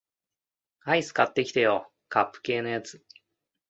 [0.83, 3.05] アイス買ってきてよ、カップ系のやつ